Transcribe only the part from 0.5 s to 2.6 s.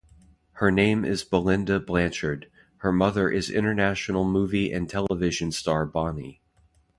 Her name is Belinda Blanchard,